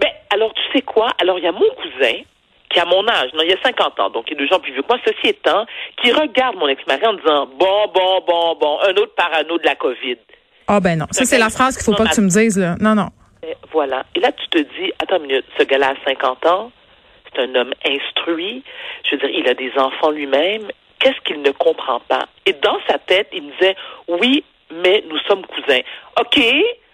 ben, 0.00 0.08
alors, 0.30 0.52
tu 0.54 0.62
sais 0.72 0.82
quoi? 0.82 1.08
Alors, 1.20 1.38
il 1.38 1.44
y 1.44 1.48
a 1.48 1.52
mon 1.52 1.68
cousin, 1.70 2.18
qui 2.70 2.78
a 2.80 2.84
mon 2.84 3.06
âge, 3.08 3.30
non, 3.34 3.42
il 3.42 3.50
y 3.50 3.52
a 3.52 3.60
50 3.62 4.00
ans, 4.00 4.10
donc 4.10 4.24
il 4.28 4.34
est 4.34 4.36
deux 4.36 4.46
gens 4.48 4.58
plus 4.60 4.72
vieux 4.72 4.82
que 4.82 4.88
moi, 4.88 4.98
ceci 5.04 5.28
étant, 5.28 5.64
qui 6.02 6.10
regarde 6.12 6.56
mon 6.56 6.66
ex-mari 6.68 7.06
en 7.06 7.14
disant, 7.14 7.46
bon, 7.58 7.86
bon, 7.94 8.20
bon, 8.26 8.56
bon, 8.60 8.78
un 8.82 8.94
autre 8.94 9.14
parano 9.14 9.58
de 9.58 9.64
la 9.64 9.74
COVID. 9.76 10.16
Ah 10.66 10.80
ben 10.80 10.98
non. 10.98 11.06
Ça, 11.10 11.24
c'est 11.24 11.38
la 11.38 11.50
phrase 11.50 11.76
qu'il 11.76 11.84
faut 11.84 11.94
pas 11.94 12.08
que 12.08 12.14
tu 12.14 12.20
me 12.22 12.28
dises, 12.28 12.58
là. 12.58 12.74
Non, 12.80 12.94
non. 12.94 13.08
Ben, 13.42 13.54
voilà. 13.72 14.04
Et 14.16 14.20
là, 14.20 14.32
tu 14.32 14.48
te 14.48 14.58
dis, 14.58 14.92
attends 14.98 15.18
une 15.18 15.26
minute, 15.26 15.44
ce 15.58 15.64
gars-là 15.64 15.90
a 15.90 16.04
50 16.08 16.46
ans, 16.46 16.72
c'est 17.34 17.42
un 17.42 17.54
homme 17.54 17.72
instruit, 17.86 18.62
je 19.04 19.12
veux 19.16 19.18
dire, 19.18 19.30
il 19.30 19.48
a 19.48 19.54
des 19.54 19.72
enfants 19.76 20.10
lui-même, 20.10 20.68
qu'est-ce 20.98 21.20
qu'il 21.24 21.42
ne 21.42 21.50
comprend 21.50 22.00
pas? 22.00 22.26
Et 22.46 22.52
dans 22.54 22.78
sa 22.88 22.98
tête, 22.98 23.28
il 23.32 23.42
me 23.44 23.52
disait, 23.52 23.76
oui, 24.08 24.44
mais 24.72 25.02
nous 25.08 25.18
sommes 25.28 25.44
cousins. 25.46 25.80
OK, 26.20 26.40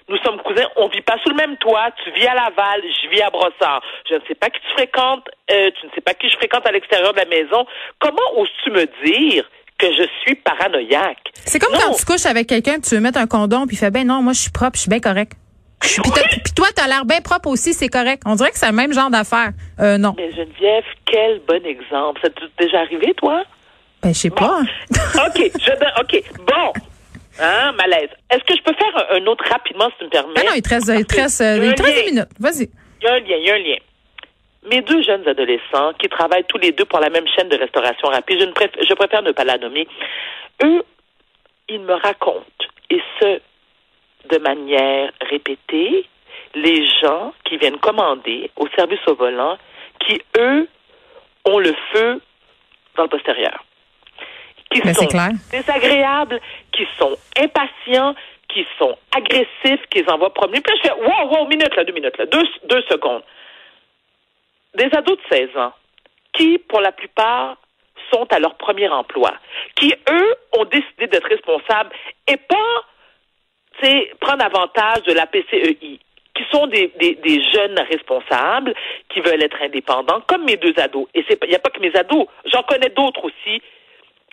nous 0.09 0.17
sommes 0.25 0.39
cousins, 0.43 0.67
on 0.77 0.89
vit 0.89 1.03
pas 1.03 1.17
sous 1.23 1.31
le 1.31 1.37
même 1.37 1.57
toit, 1.59 1.89
tu 2.03 2.11
vis 2.13 2.27
à 2.27 2.35
Laval, 2.35 2.83
je 3.03 3.09
vis 3.09 3.23
à 3.23 3.31
Brossard. 3.31 3.81
Je 4.09 4.15
ne 4.17 4.21
sais 4.27 4.35
pas 4.35 4.51
qui 4.51 4.61
tu 4.61 4.73
fréquentes, 4.75 5.29
euh, 5.53 5.71
tu 5.81 5.87
ne 5.87 5.93
sais 5.93 6.01
pas 6.01 6.15
qui 6.15 6.29
je 6.29 6.37
fréquente 6.37 6.67
à 6.67 6.73
l'extérieur 6.73 7.13
de 7.13 7.19
la 7.19 7.27
maison. 7.27 7.65
Comment 8.01 8.37
oses-tu 8.39 8.71
me 8.71 8.85
dire 9.05 9.49
que 9.79 9.87
je 9.93 10.03
suis 10.23 10.35
paranoïaque? 10.35 11.31
C'est 11.35 11.59
comme 11.61 11.73
Non. 11.73 11.79
quand 11.81 11.93
tu 11.95 12.05
couches 12.05 12.27
avec 12.27 12.49
quelqu'un, 12.49 12.81
tu 12.81 12.95
veux 12.97 13.01
mettre 13.01 13.19
un 13.19 13.27
condom, 13.27 13.67
puis 13.67 13.77
il 13.77 13.79
fait, 13.79 13.91
ben 13.93 14.07
non, 14.07 14.21
moi, 14.21 14.33
je 14.33 14.41
suis 14.41 14.51
propre, 14.51 14.73
je 14.75 14.81
suis 14.83 14.91
bien 14.91 15.01
correct. 15.01 15.33
Puis 15.81 16.53
toi, 16.55 16.69
t'as 16.75 16.87
l'air 16.87 17.05
bien 17.05 17.21
propre 17.21 17.49
aussi, 17.49 17.73
c'est 17.73 17.89
correct. 17.89 18.23
On 18.27 18.35
dirait 18.35 18.51
que 18.51 18.59
c'est 18.59 18.67
le 18.67 18.73
même 18.73 18.93
genre 18.93 19.11
d'affaire. 19.11 19.51
Euh, 19.81 19.99
non. 19.99 20.15
Mais 20.17 20.31
Geneviève, 20.33 20.85
quel 21.07 21.41
bon 21.49 21.65
exemple. 21.65 22.21
Ça 22.23 22.29
t'est 22.31 22.65
déjà 22.65 22.81
arrivé, 22.81 23.15
toi? 23.15 23.45
Ben, 24.03 24.13
je 24.13 24.19
sais 24.19 24.31
pas. 24.31 24.61
OK, 24.61 25.37
je 25.39 26.01
OK, 26.01 26.23
bon. 26.47 26.73
Hein, 27.41 27.73
malaise. 27.73 28.11
Est-ce 28.31 28.45
que 28.45 28.55
je 28.57 28.63
peux 28.63 28.75
faire 28.75 29.07
un, 29.11 29.17
un 29.17 29.27
autre 29.27 29.45
rapidement, 29.49 29.89
si 29.91 29.99
tu 29.99 30.05
me 30.05 30.11
permets? 30.11 30.35
Ben 30.35 30.45
non, 30.47 30.53
il 30.55 30.63
te 30.63 30.69
reste, 30.69 30.93
il 30.95 31.07
te 31.07 31.17
reste, 31.17 31.41
euh, 31.41 31.59
Il 31.63 31.75
te 31.75 31.83
reste 31.83 32.05
minutes. 32.11 32.29
Vas-y. 32.39 32.69
Il 33.01 33.05
y 33.05 33.09
a 33.09 33.15
un 33.15 33.21
lien, 33.21 33.37
il 33.37 33.47
y 33.47 33.51
a 33.51 33.55
un 33.55 33.59
lien. 33.59 33.77
Mes 34.71 34.83
deux 34.83 35.03
jeunes 35.03 35.27
adolescents 35.27 35.95
qui 35.99 36.09
travaillent 36.09 36.45
tous 36.45 36.59
les 36.59 36.73
deux 36.73 36.85
pour 36.85 37.01
la 37.01 37.09
même 37.09 37.27
chaîne 37.35 37.49
de 37.49 37.57
restauration 37.57 38.09
rapide, 38.09 38.41
je, 38.41 38.45
ne 38.45 38.53
préfère, 38.53 38.83
je 38.87 38.93
préfère 38.93 39.23
ne 39.23 39.33
pas 39.33 39.45
la 39.45 39.57
nommer, 39.57 39.89
eux, 40.63 40.83
ils 41.71 41.81
me 41.81 41.95
racontent, 41.95 42.45
et 42.91 43.01
ce, 43.19 43.41
de 44.29 44.39
manière 44.39 45.13
répétée, 45.21 46.07
les 46.55 46.87
gens 47.01 47.33
qui 47.45 47.57
viennent 47.57 47.79
commander 47.79 48.51
au 48.57 48.69
service 48.77 49.01
au 49.07 49.15
volant, 49.15 49.57
qui, 50.01 50.21
eux, 50.39 50.69
ont 51.45 51.59
le 51.59 51.75
feu 51.93 52.21
dans 52.97 53.05
le 53.05 53.09
postérieur. 53.09 53.65
Qui 54.71 54.81
Ben, 54.83 54.95
sont 54.95 55.07
clair. 55.07 55.31
désagréables, 55.51 56.41
qui 56.73 56.87
sont 56.99 57.17
impatients, 57.37 58.15
qui 58.49 58.67
sont 58.79 58.97
agressifs, 59.17 59.85
qui 59.91 60.03
les 60.03 60.09
envoient 60.09 60.33
promener. 60.35 60.61
Puis 60.61 60.73
là, 60.75 60.81
je 60.83 60.89
fais, 60.89 60.95
wow, 60.95 61.29
wow, 61.29 61.47
minute, 61.49 61.75
là, 61.75 61.85
deux 61.85 61.93
minutes, 61.93 62.17
là, 62.19 62.27
deux, 62.27 62.45
deux 62.65 62.83
secondes. 62.89 63.23
Des 64.75 64.89
ados 64.97 65.17
de 65.19 65.37
16 65.37 65.57
ans, 65.57 65.73
qui, 66.33 66.59
pour 66.59 66.81
la 66.81 66.93
plupart, 66.93 67.57
sont 68.13 68.27
à 68.33 68.39
leur 68.39 68.55
premier 68.57 68.89
emploi, 68.89 69.33
qui, 69.77 69.95
eux, 70.09 70.35
ont 70.59 70.65
décidé 70.65 71.07
d'être 71.07 71.29
responsables 71.29 71.91
et 72.27 72.37
pas, 72.37 72.85
prendre 74.21 74.45
avantage 74.45 75.03
de 75.05 75.13
la 75.13 75.27
PCEI, 75.27 76.01
qui 76.35 76.45
sont 76.53 76.67
des, 76.67 76.93
des, 76.99 77.15
des 77.17 77.43
jeunes 77.51 77.79
responsables, 77.91 78.75
qui 79.09 79.21
veulent 79.21 79.43
être 79.43 79.61
indépendants, 79.63 80.21
comme 80.27 80.45
mes 80.45 80.57
deux 80.57 80.75
ados. 80.79 81.09
Et 81.15 81.25
il 81.29 81.49
n'y 81.49 81.55
a 81.55 81.59
pas 81.59 81.71
que 81.71 81.81
mes 81.81 81.95
ados, 81.97 82.27
j'en 82.47 82.63
connais 82.63 82.91
d'autres 82.91 83.25
aussi. 83.25 83.63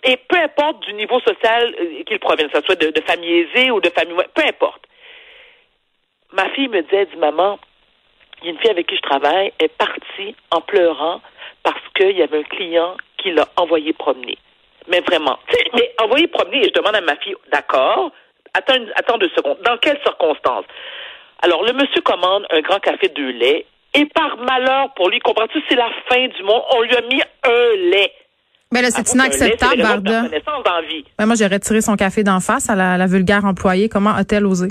Et 0.03 0.17
peu 0.17 0.37
importe 0.37 0.85
du 0.85 0.93
niveau 0.93 1.19
social 1.21 1.75
euh, 1.79 2.03
qu'ils 2.03 2.19
proviennent, 2.19 2.49
que 2.49 2.59
ce 2.59 2.65
soit 2.65 2.75
de, 2.75 2.91
de 2.91 3.01
famille 3.01 3.39
aisée 3.39 3.71
ou 3.71 3.81
de 3.81 3.89
famille... 3.89 4.15
Peu 4.33 4.43
importe. 4.43 4.83
Ma 6.33 6.49
fille 6.49 6.67
me 6.67 6.81
disait, 6.83 7.07
dit, 7.07 7.17
maman, 7.17 7.59
il 8.41 8.45
y 8.45 8.47
a 8.49 8.51
une 8.51 8.59
fille 8.59 8.69
avec 8.69 8.87
qui 8.87 8.95
je 8.95 9.01
travaille, 9.01 9.51
est 9.59 9.75
partie 9.75 10.35
en 10.51 10.61
pleurant 10.61 11.21
parce 11.63 11.81
qu'il 11.95 12.15
y 12.15 12.21
avait 12.21 12.39
un 12.39 12.43
client 12.43 12.95
qui 13.17 13.31
l'a 13.31 13.47
envoyé 13.55 13.93
promener. 13.93 14.37
Mais 14.87 15.01
vraiment. 15.01 15.39
Mais 15.73 15.91
envoyé 16.01 16.27
promener, 16.27 16.59
et 16.59 16.63
je 16.65 16.73
demande 16.73 16.95
à 16.95 17.01
ma 17.01 17.15
fille, 17.17 17.35
d'accord, 17.51 18.11
attends, 18.57 19.17
deux 19.17 19.29
secondes, 19.35 19.57
dans 19.63 19.77
quelles 19.77 19.99
circonstances? 20.03 20.65
Alors, 21.43 21.63
le 21.63 21.73
monsieur 21.73 22.01
commande 22.01 22.45
un 22.49 22.61
grand 22.61 22.79
café 22.79 23.09
de 23.09 23.23
lait, 23.23 23.65
et 23.93 24.05
par 24.05 24.37
malheur 24.37 24.93
pour 24.95 25.09
lui, 25.09 25.19
comprends-tu, 25.19 25.61
c'est 25.69 25.75
la 25.75 25.89
fin 26.09 26.27
du 26.27 26.43
monde, 26.43 26.61
on 26.71 26.81
lui 26.81 26.95
a 26.95 27.01
mis 27.01 27.21
un 27.43 27.89
lait. 27.91 28.11
Ben 28.71 28.81
là, 28.81 28.89
c'est 28.91 29.13
inacceptable, 29.13 29.81
la 29.81 29.97
vie. 30.81 31.05
Ben, 31.17 31.25
moi, 31.25 31.35
j'ai 31.35 31.47
retiré 31.47 31.79
son 31.81 31.95
café 31.95 32.23
d'en 32.23 32.41
face 32.41 32.69
à 32.69 32.75
la, 32.75 32.97
la 32.97 33.07
vulgaire 33.07 33.45
employée. 33.45 33.87
Comment 33.87 34.13
a-t-elle 34.13 34.45
osé? 34.45 34.67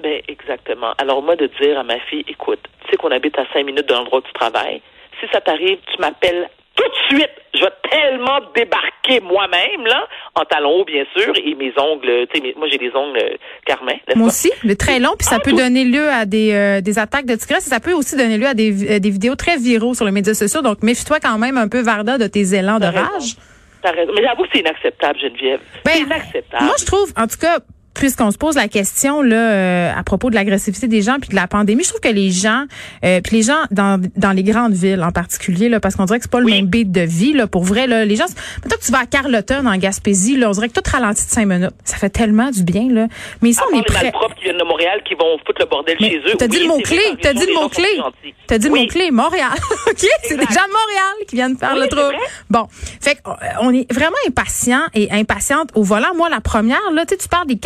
Ben, 0.00 0.22
exactement. 0.28 0.92
Alors, 0.98 1.20
moi, 1.22 1.34
de 1.34 1.50
dire 1.60 1.78
à 1.78 1.82
ma 1.82 1.98
fille, 1.98 2.24
écoute, 2.28 2.60
tu 2.84 2.90
sais 2.90 2.96
qu'on 2.96 3.10
habite 3.10 3.36
à 3.36 3.44
cinq 3.52 3.64
minutes 3.64 3.88
de 3.88 3.94
l'endroit 3.94 4.20
où 4.20 4.22
tu 4.22 4.32
travailles. 4.34 4.80
Si 5.20 5.26
ça 5.32 5.40
t'arrive, 5.40 5.78
tu 5.92 6.00
m'appelles 6.00 6.48
tout 6.76 6.88
de 6.88 7.16
suite, 7.16 7.32
je 7.54 7.64
vais 7.64 7.72
tellement 7.90 8.38
débarquer 8.54 9.18
moi-même, 9.20 9.84
là, 9.84 10.06
en 10.38 10.44
talons 10.44 10.80
hauts, 10.80 10.84
bien 10.84 11.04
sûr, 11.16 11.32
et 11.36 11.54
mes 11.54 11.72
ongles, 11.78 12.26
tu 12.32 12.40
sais, 12.40 12.54
moi, 12.56 12.68
j'ai 12.70 12.78
des 12.78 12.94
ongles 12.94 13.18
euh, 13.18 13.36
carmin, 13.66 13.94
Moi 14.14 14.28
aussi, 14.28 14.50
le 14.64 14.76
très 14.76 15.00
long, 15.00 15.14
puis 15.18 15.26
ça 15.26 15.36
ah, 15.36 15.40
peut 15.40 15.52
donner 15.52 15.84
lieu 15.84 16.08
à 16.08 16.24
des, 16.26 16.52
euh, 16.52 16.80
des 16.80 16.98
attaques 16.98 17.26
de 17.26 17.34
tigresse, 17.34 17.66
et 17.66 17.70
ça 17.70 17.80
peut 17.80 17.92
aussi 17.92 18.16
donner 18.16 18.38
lieu 18.38 18.46
à 18.46 18.54
des, 18.54 18.96
euh, 18.96 18.98
des 18.98 19.10
vidéos 19.10 19.34
très 19.34 19.56
viraux 19.56 19.94
sur 19.94 20.04
les 20.04 20.12
médias 20.12 20.34
sociaux, 20.34 20.62
donc 20.62 20.82
méfie-toi 20.82 21.18
quand 21.20 21.38
même 21.38 21.56
un 21.56 21.68
peu, 21.68 21.80
Varda, 21.80 22.18
de 22.18 22.26
tes 22.26 22.54
élans 22.54 22.78
de 22.78 22.86
rage. 22.86 23.36
T'as 23.82 23.92
raison. 23.92 24.12
Mais 24.14 24.22
j'avoue 24.22 24.42
que 24.44 24.48
c'est 24.52 24.60
inacceptable, 24.60 25.18
Geneviève. 25.20 25.60
Ben, 25.84 25.92
c'est 25.94 26.02
inacceptable. 26.02 26.64
Moi, 26.64 26.74
je 26.78 26.84
trouve, 26.84 27.12
en 27.16 27.26
tout 27.26 27.38
cas, 27.40 27.58
puisqu'on 27.98 28.30
se 28.30 28.38
pose 28.38 28.54
la 28.54 28.68
question 28.68 29.22
là 29.22 29.36
euh, 29.36 29.92
à 29.94 30.02
propos 30.04 30.30
de 30.30 30.34
l'agressivité 30.34 30.86
des 30.86 31.02
gens 31.02 31.16
puis 31.20 31.30
de 31.30 31.34
la 31.34 31.46
pandémie, 31.48 31.82
je 31.82 31.88
trouve 31.88 32.00
que 32.00 32.08
les 32.08 32.30
gens 32.30 32.64
euh, 33.04 33.20
puis 33.20 33.36
les 33.36 33.42
gens 33.42 33.58
dans, 33.70 34.00
dans 34.16 34.32
les 34.32 34.44
grandes 34.44 34.72
villes 34.72 35.02
en 35.02 35.10
particulier 35.10 35.68
là 35.68 35.80
parce 35.80 35.96
qu'on 35.96 36.04
dirait 36.04 36.18
que 36.18 36.24
c'est 36.24 36.30
pas 36.30 36.40
le 36.40 36.46
même 36.46 36.66
beat 36.66 36.90
de 36.92 37.00
vie 37.00 37.32
là 37.32 37.46
pour 37.46 37.64
vrai 37.64 37.86
là 37.86 38.04
les 38.04 38.16
gens 38.16 38.26
maintenant 38.62 38.76
que 38.78 38.84
tu 38.84 38.92
vas 38.92 39.00
à 39.00 39.06
Carleton 39.06 39.66
en 39.66 39.76
Gaspésie 39.76 40.36
là 40.36 40.48
on 40.48 40.52
dirait 40.52 40.68
que 40.68 40.80
tout 40.80 40.90
ralentit 40.90 41.26
de 41.26 41.30
cinq 41.30 41.46
minutes. 41.46 41.74
Ça 41.84 41.96
fait 41.96 42.10
tellement 42.10 42.50
du 42.50 42.62
bien 42.62 42.88
là. 42.88 43.08
Mais 43.42 43.52
ça 43.52 43.62
on 43.72 43.78
est 43.78 43.82
prêt. 43.82 44.04
Les 44.04 44.34
qui 44.36 44.44
viennent 44.44 44.58
de 44.58 44.64
Montréal 44.64 45.02
qui 45.06 45.14
vont 45.14 45.36
foutre 45.44 45.60
le 45.60 45.66
bordel 45.66 45.98
chez 45.98 46.18
eux. 46.18 46.36
T'as 46.38 46.46
dit 46.46 46.60
le 46.60 46.68
mot 46.68 46.78
clé, 46.78 47.02
t'as 47.20 47.32
dit 47.32 47.46
le 47.46 47.54
mot 47.54 47.68
clé. 47.68 47.88
T'as 48.46 48.58
dit 48.58 48.68
le 48.68 48.74
mot 48.74 48.86
clé 48.86 49.10
Montréal. 49.10 49.50
OK, 49.88 50.06
c'est 50.22 50.36
des 50.36 50.44
gens 50.44 50.66
de 50.66 50.72
Montréal 50.72 51.26
qui 51.28 51.36
viennent 51.36 51.56
faire 51.56 51.74
le 51.74 51.88
trou. 51.88 52.00
Bon, 52.48 52.66
fait 53.00 53.20
euh, 53.26 53.32
on 53.62 53.74
est 53.74 53.90
vraiment 53.92 54.16
impatient 54.26 54.82
et 54.94 55.10
impatiente 55.10 55.70
au 55.74 55.82
volant. 55.82 56.14
Moi 56.16 56.28
la 56.28 56.40
première 56.40 56.78
là, 56.92 57.04
tu 57.04 57.16
tu 57.16 57.28
parles 57.28 57.46
des 57.46 57.56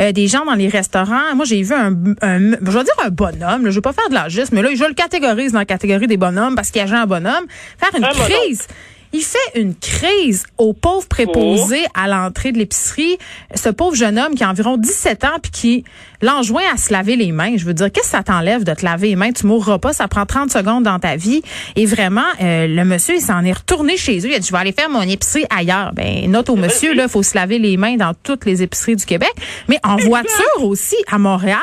euh, 0.00 0.12
des 0.12 0.28
gens 0.28 0.44
dans 0.44 0.54
les 0.54 0.68
restaurants. 0.68 1.34
Moi, 1.34 1.44
j'ai 1.44 1.62
vu 1.62 1.74
un, 1.74 1.90
je 2.22 2.70
vais 2.70 2.84
dire 2.84 2.94
un 3.04 3.10
bonhomme. 3.10 3.64
Là, 3.64 3.70
je 3.70 3.76
vais 3.76 3.80
pas 3.80 3.92
faire 3.92 4.08
de 4.08 4.14
l'agisme, 4.14 4.54
mais 4.54 4.62
là, 4.62 4.70
je 4.74 4.84
le 4.84 4.94
catégorise 4.94 5.52
dans 5.52 5.58
la 5.58 5.64
catégorie 5.64 6.06
des 6.06 6.16
bonhommes 6.16 6.54
parce 6.54 6.70
qu'il 6.70 6.86
y 6.86 6.90
a 6.90 7.00
un 7.00 7.06
bonhomme. 7.06 7.46
Faire 7.78 7.90
une 7.96 8.06
crise. 8.24 8.66
Il 9.12 9.22
fait 9.22 9.60
une 9.60 9.74
crise 9.74 10.44
au 10.56 10.72
pauvre 10.72 11.06
préposé 11.08 11.84
à 11.94 12.06
l'entrée 12.06 12.52
de 12.52 12.58
l'épicerie. 12.58 13.18
Ce 13.54 13.68
pauvre 13.68 13.96
jeune 13.96 14.18
homme 14.18 14.34
qui 14.34 14.44
a 14.44 14.50
environ 14.50 14.76
17 14.76 15.24
ans 15.24 15.38
puis 15.42 15.50
qui 15.50 15.84
l'enjoint 16.22 16.62
à 16.72 16.76
se 16.76 16.92
laver 16.92 17.16
les 17.16 17.32
mains. 17.32 17.56
Je 17.56 17.64
veux 17.64 17.74
dire, 17.74 17.90
qu'est-ce 17.90 18.10
que 18.10 18.16
ça 18.16 18.22
t'enlève 18.22 18.62
de 18.62 18.72
te 18.72 18.84
laver 18.84 19.08
les 19.08 19.16
mains? 19.16 19.32
Tu 19.32 19.46
mourras 19.46 19.78
pas, 19.78 19.92
ça 19.92 20.06
prend 20.06 20.26
30 20.26 20.52
secondes 20.52 20.84
dans 20.84 20.98
ta 20.98 21.16
vie. 21.16 21.42
Et 21.76 21.86
vraiment, 21.86 22.20
euh, 22.40 22.66
le 22.66 22.84
monsieur, 22.84 23.16
il 23.16 23.20
s'en 23.20 23.44
est 23.44 23.52
retourné 23.52 23.96
chez 23.96 24.18
eux. 24.18 24.28
Il 24.28 24.34
a 24.34 24.38
dit, 24.38 24.46
je 24.46 24.52
vais 24.52 24.58
aller 24.58 24.72
faire 24.72 24.90
mon 24.90 25.02
épicerie 25.02 25.46
ailleurs. 25.50 25.92
Ben, 25.92 26.30
note 26.30 26.48
au 26.50 26.56
monsieur, 26.56 26.94
là, 26.94 27.08
faut 27.08 27.22
se 27.22 27.34
laver 27.34 27.58
les 27.58 27.76
mains 27.76 27.96
dans 27.96 28.14
toutes 28.14 28.44
les 28.44 28.62
épiceries 28.62 28.96
du 28.96 29.06
Québec. 29.06 29.32
Mais 29.68 29.78
en 29.82 29.96
voiture 29.96 30.62
aussi, 30.62 30.96
à 31.10 31.18
Montréal, 31.18 31.58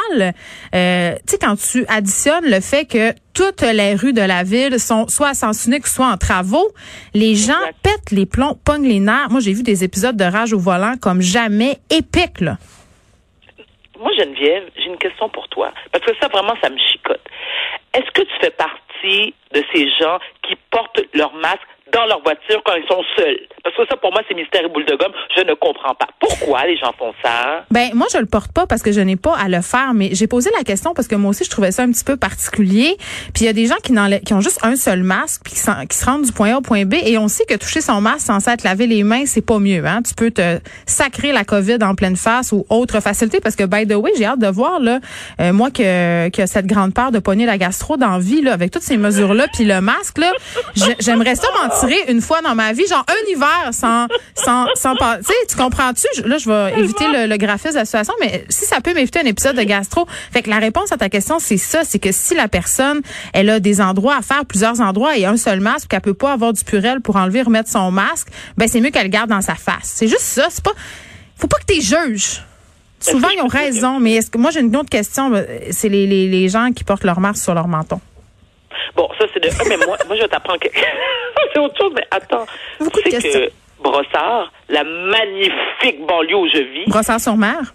euh, 0.76 1.14
tu 1.26 1.32
sais, 1.32 1.38
quand 1.40 1.56
tu 1.56 1.86
additionnes 1.88 2.46
le 2.46 2.60
fait 2.60 2.86
que 2.86 3.14
toutes 3.38 3.62
les 3.62 3.94
rues 3.94 4.14
de 4.14 4.22
la 4.22 4.42
ville 4.42 4.80
sont 4.80 5.08
soit 5.08 5.30
à 5.30 5.34
sens 5.36 5.68
unique, 5.68 5.86
soit 5.86 6.08
en 6.08 6.18
travaux. 6.18 6.70
Les 7.14 7.36
gens 7.36 7.54
pètent 7.84 8.10
les 8.12 8.26
plombs, 8.26 8.58
pognent 8.66 8.88
les 8.88 9.00
nerfs. 9.00 9.30
Moi, 9.30 9.42
j'ai 9.42 9.54
vu 9.54 9.62
des 9.62 9.84
épisodes 9.84 10.18
de 10.18 10.24
rage 10.24 10.54
au 10.54 10.58
volant 10.58 10.96
comme 11.00 11.22
jamais 11.22 11.78
épiques, 11.92 12.42
là. 12.42 12.58
Moi, 14.00 14.12
Geneviève, 14.18 14.64
j'ai 14.76 14.86
une 14.86 14.98
question 14.98 15.30
pour 15.30 15.48
toi. 15.50 15.72
Parce 15.92 16.04
que 16.04 16.12
ça, 16.20 16.28
vraiment, 16.30 16.56
ça 16.64 16.72
me 16.72 16.78
chicote. 16.80 17.22
Est-ce 17.94 18.10
que 18.12 18.24
tu 18.24 18.34
fais 18.42 18.50
partie 18.50 19.36
de 19.54 19.64
ces 19.72 19.88
gens 20.00 20.18
qui 20.42 20.56
portent 20.72 21.02
leur 21.14 21.34
masque 21.36 21.62
dans 21.94 22.06
leur 22.06 22.22
voiture 22.22 22.62
quand 22.66 22.74
ils 22.76 22.88
sont 22.88 23.04
seuls. 23.16 23.40
Parce 23.64 23.76
que 23.76 23.86
ça, 23.90 23.98
pour 23.98 24.12
moi, 24.12 24.22
c'est 24.28 24.36
mystère 24.36 24.64
et 24.64 24.70
boule 24.70 24.86
de 24.86 24.96
gomme. 24.96 25.12
Je 25.36 25.42
ne 25.42 25.54
comprends 25.54 25.94
pas. 25.96 26.08
Pourquoi 26.20 26.66
les 26.66 26.78
gens 26.78 26.94
font 26.98 27.14
ça? 27.24 27.66
Ben, 27.72 27.90
moi, 27.94 28.08
je 28.12 28.18
le 28.18 28.26
porte 28.26 28.52
pas 28.52 28.66
parce 28.66 28.82
que 28.82 28.92
je 28.92 29.02
n'ai 29.02 29.16
pas 29.16 29.36
à 29.36 29.50
le 29.50 29.62
faire, 29.62 29.94
mais 29.94 30.10
j'ai 30.14 30.28
posé 30.28 30.50
la 30.58 30.64
question 30.64 30.94
parce 30.94 31.08
que 31.08 31.16
moi 31.16 31.32
aussi, 31.32 31.44
je 31.44 31.50
trouvais 31.50 31.72
ça 31.72 31.84
un 31.84 31.92
petit 31.92 32.04
peu 32.04 32.18
particulier. 32.18 32.96
Puis 33.34 33.44
il 33.44 33.46
y 33.46 33.50
a 33.50 33.54
des 33.54 33.66
gens 33.66 33.76
qui, 33.84 33.94
qui 34.26 34.34
ont 34.34 34.42
juste 34.42 34.60
un 34.64 34.76
seul 34.76 35.04
masque 35.04 35.42
puis 35.44 35.54
qui, 35.54 35.60
qui, 35.60 35.98
se 35.98 36.06
rendent 36.06 36.24
du 36.24 36.32
point 36.32 36.54
A 36.54 36.58
au 36.58 36.62
point 36.62 36.86
B 36.86 36.96
et 37.04 37.18
on 37.18 37.28
sait 37.28 37.46
que 37.46 37.56
toucher 37.56 37.82
son 37.82 38.02
masque 38.02 38.28
sans 38.28 38.46
être 38.48 38.64
laver 38.64 38.88
les 38.88 39.04
mains, 39.04 39.26
c'est 39.26 39.46
pas 39.46 39.60
mieux, 39.60 39.86
hein. 39.86 40.02
Tu 40.02 40.14
peux 40.14 40.32
te 40.32 40.60
sacrer 40.86 41.32
la 41.32 41.44
COVID 41.44 41.80
en 41.82 41.96
pleine 41.96 42.16
face 42.16 42.52
ou 42.52 42.66
autre 42.70 43.00
facilité 43.02 43.40
parce 43.40 43.56
que, 43.56 43.64
by 43.64 43.86
the 43.86 43.96
way, 43.96 44.12
j'ai 44.18 44.26
hâte 44.26 44.40
de 44.40 44.48
voir, 44.48 44.80
là, 44.80 45.00
euh, 45.42 45.52
moi, 45.52 45.72
que, 45.72 46.30
que 46.30 46.46
cette 46.46 46.68
grande 46.68 46.94
part 46.94 47.12
de 47.12 47.20
pogner 47.20 47.46
la 47.46 47.58
gastro 47.58 47.98
dans 47.98 48.18
vie, 48.18 48.42
là, 48.42 48.54
avec 48.54 48.72
toutes 48.72 48.84
ces 48.84 48.98
mesures-là 48.98 49.48
puis 49.54 49.66
le 49.66 49.82
masque, 49.82 50.18
là, 50.20 50.32
j'aimerais 51.00 51.36
ça 51.36 51.48
mentir 51.62 51.77
une 52.08 52.22
fois 52.22 52.42
dans 52.42 52.56
ma 52.56 52.74
vie, 52.74 52.88
genre 52.88 53.06
un 53.08 53.32
hiver 53.32 53.70
sans 53.72 54.08
sans 54.36 54.68
sans 54.76 54.96
pas. 54.96 55.18
Tu 55.18 55.26
sais, 55.26 55.34
tu 55.50 55.56
comprends-tu? 55.56 56.08
Là, 56.24 56.38
je 56.38 56.50
vais 56.50 56.80
éviter 56.80 57.08
le, 57.08 57.28
le 57.28 57.38
graphisme 57.38 57.74
de 57.74 57.80
la 57.80 57.86
situation, 57.86 58.14
mais 58.20 58.46
si 58.50 58.66
ça 58.66 58.82
peut 58.82 58.94
m'éviter 58.94 59.20
un 59.20 59.26
épisode 59.26 59.56
de 59.56 59.64
gastro, 59.64 60.08
fait 60.32 60.42
que 60.42 60.50
la 60.50 60.60
réponse 60.60 60.92
à 60.92 60.98
ta 60.98 61.10
question, 61.10 61.40
c'est 61.40 61.58
ça, 61.58 61.84
c'est 61.84 62.00
que 62.00 62.12
si 62.12 62.36
la 62.36 62.48
personne, 62.48 63.02
elle 63.34 63.50
a 63.50 63.60
des 63.60 63.82
endroits 63.82 64.18
à 64.18 64.22
faire, 64.22 64.46
plusieurs 64.46 64.82
endroits 64.82 65.18
et 65.18 65.26
un 65.26 65.38
seul 65.38 65.60
masque, 65.60 65.90
qu'elle 65.90 66.02
peut 66.02 66.14
pas 66.14 66.34
avoir 66.34 66.54
du 66.54 66.64
purel 66.64 67.02
pour 67.02 67.16
enlever, 67.16 67.42
remettre 67.42 67.70
son 67.70 67.92
masque, 67.92 68.28
ben 68.58 68.68
c'est 68.68 68.82
mieux 68.82 68.90
qu'elle 68.90 69.04
le 69.04 69.10
garde 69.10 69.30
dans 69.30 69.42
sa 69.42 69.56
face. 69.56 69.94
C'est 69.96 70.08
juste 70.08 70.22
ça. 70.22 70.48
C'est 70.50 70.64
pas, 70.64 70.74
faut 71.38 71.48
pas 71.48 71.58
que 71.58 71.74
tu 71.74 71.82
juges. 71.82 72.44
Souvent, 73.00 73.30
ils 73.30 73.42
ont 73.42 73.48
raison, 73.48 74.00
mais 74.00 74.16
est-ce 74.16 74.32
que 74.32 74.38
moi 74.40 74.50
j'ai 74.50 74.62
une 74.62 74.76
autre 74.76 74.90
question, 74.90 75.30
ben, 75.30 75.46
c'est 75.70 75.90
les, 75.90 76.08
les, 76.08 76.28
les 76.28 76.50
gens 76.50 76.72
qui 76.72 76.84
portent 76.84 77.04
leur 77.04 77.20
masque 77.20 77.44
sur 77.44 77.54
leur 77.54 77.68
menton. 77.68 78.02
Bon, 78.96 79.10
ça, 79.20 79.26
c'est 79.34 79.40
de. 79.42 79.50
Ah, 79.60 79.64
mais 79.68 79.78
moi, 79.78 79.98
moi, 80.08 80.16
je 80.16 80.26
t'apprends 80.26 80.58
que. 80.58 80.68
c'est 81.54 81.60
autre 81.60 81.78
chose, 81.80 81.94
mais 81.96 82.06
attends. 82.12 82.46
Beaucoup 82.80 83.02
tu 83.02 83.12
sais 83.12 83.30
que 83.30 83.52
Brossard, 83.82 84.52
la 84.70 84.84
magnifique 84.84 86.06
banlieue 86.06 86.36
où 86.36 86.48
je 86.48 86.62
vis. 86.62 86.86
Brossard-sur-Mer? 86.88 87.74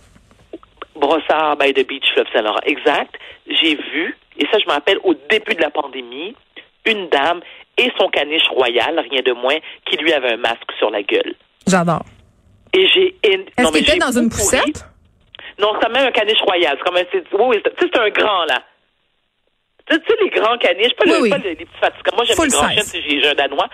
Brossard 0.97 1.57
by 1.57 1.73
the 1.73 1.87
Beach, 1.87 2.05
Fleuve 2.15 2.27
Saint-Laurent. 2.33 2.61
Exact. 2.65 3.15
J'ai 3.47 3.75
vu, 3.75 4.17
et 4.39 4.47
ça, 4.53 4.59
je 4.59 4.67
me 4.67 4.73
rappelle, 4.73 4.99
au 5.05 5.15
début 5.31 5.55
de 5.55 5.61
la 5.61 5.71
pandémie, 5.71 6.35
une 6.85 7.09
dame 7.09 7.41
et 7.79 7.91
son 7.99 8.09
caniche 8.09 8.47
royal, 8.51 8.99
rien 8.99 9.23
de 9.23 9.33
moins, 9.33 9.57
qui 9.87 9.97
lui 9.97 10.13
avait 10.13 10.35
un 10.35 10.37
masque 10.37 10.71
sur 10.79 10.91
la 10.91 11.03
gueule. 11.03 11.35
J'adore. 11.67 12.05
Et 12.75 12.87
j'ai. 12.89 13.17
Est-ce 13.23 13.71
qu'il 13.73 13.83
était 13.83 13.99
dans 13.99 14.13
une 14.13 14.29
poussette? 14.29 14.87
Non, 15.59 15.73
c'est 15.81 15.89
même 15.91 16.07
un 16.07 16.11
caniche 16.11 16.41
royal. 16.43 16.77
C'est 16.79 16.85
comme 16.85 16.97
un. 16.97 17.47
Oui, 17.47 17.63
c'est 17.79 17.99
un 17.99 18.09
grand, 18.11 18.45
là. 18.47 18.63
Tu 19.99 20.13
sais, 20.13 20.19
les 20.23 20.31
grands 20.31 20.59
caniches, 20.59 20.95
pas, 20.95 21.05
le, 21.05 21.29
pas 21.29 21.39
les, 21.39 21.57
petits 21.57 21.79
fatigants. 21.81 22.17
Moi, 22.17 22.25
j'aime 22.25 22.37
les 22.43 22.49
grands 22.49 22.71
chiens 22.71 23.01
j'ai 23.07 23.29
un 23.29 23.35
danois. 23.35 23.69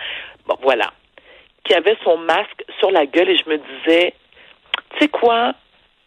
Bon, 0.47 0.57
voilà. 0.61 0.91
Qui 1.63 1.73
avait 1.73 1.97
son 2.03 2.17
masque 2.17 2.63
sur 2.79 2.91
la 2.91 3.05
gueule 3.05 3.29
et 3.29 3.37
je 3.37 3.49
me 3.49 3.57
disais, 3.57 4.13
tu 4.91 4.99
sais 4.99 5.07
quoi? 5.07 5.53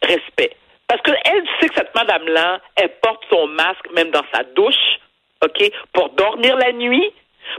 Respect. 0.01 0.55
Parce 0.87 1.01
qu'elle 1.01 1.43
sait 1.59 1.69
que 1.69 1.75
cette 1.75 1.95
madame-là, 1.95 2.59
elle 2.75 2.91
porte 3.01 3.23
son 3.29 3.47
masque 3.47 3.89
même 3.95 4.11
dans 4.11 4.23
sa 4.33 4.43
douche, 4.55 4.99
OK, 5.43 5.71
pour 5.93 6.09
dormir 6.09 6.55
la 6.57 6.71
nuit, 6.73 7.11